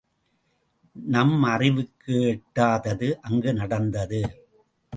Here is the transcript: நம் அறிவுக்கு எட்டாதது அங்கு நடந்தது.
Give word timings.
நம் 0.95 1.43
அறிவுக்கு 1.43 2.15
எட்டாதது 2.31 3.09
அங்கு 3.21 3.53
நடந்தது. 3.53 4.21